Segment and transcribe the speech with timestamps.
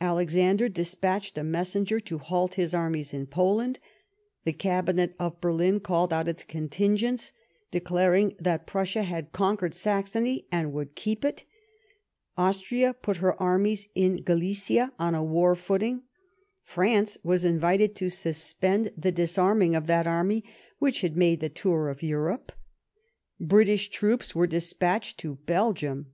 [0.00, 3.78] Alexander despatched a messenger to halt his armies in Poland;
[4.42, 7.30] the Cabinet of Berlin called out its contingents,
[7.70, 11.44] declaring that Prussia had conquered Saxony, and would keep it;
[12.36, 16.02] Austria put her armies in Galicia on a war footing;
[16.64, 20.44] France was invited to suspend 134 LIFE OF PlilNCE METTEBNICK the disarming' of that army
[20.80, 22.50] which" had made the tour of Europe•,"
[23.48, 26.06] British troops were despatched to Belgiunf.